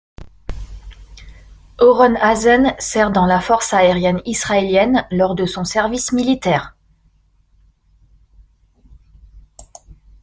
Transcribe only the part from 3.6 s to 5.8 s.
aérienne israélienne lors de son